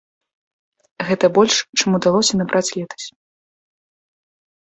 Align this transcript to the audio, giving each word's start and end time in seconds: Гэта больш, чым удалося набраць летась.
Гэта 1.09 1.25
больш, 1.35 1.55
чым 1.83 1.89
удалося 1.99 2.33
набраць 2.41 2.73
летась. 2.79 3.05